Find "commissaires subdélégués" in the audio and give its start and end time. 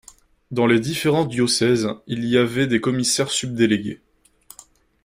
2.81-4.01